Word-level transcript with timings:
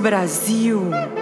Brasil. 0.00 1.19